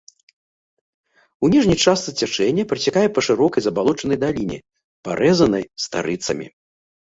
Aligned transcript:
У 1.47 1.49
ніжняй 1.55 1.77
частцы 1.85 2.13
цячэння 2.23 2.65
працякае 2.71 3.03
па 3.17 3.21
шырокай 3.27 3.61
забалочанай 3.67 4.17
даліне, 4.25 4.57
парэзанай 5.11 5.63
старыцамі. 5.87 6.45